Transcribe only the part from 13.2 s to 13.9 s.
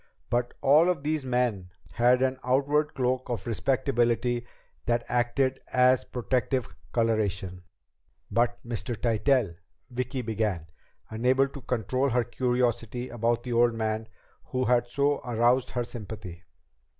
the old